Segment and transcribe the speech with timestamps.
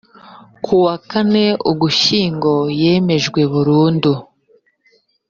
[0.63, 4.11] kuwa kane ugushyingo yemejwe burundu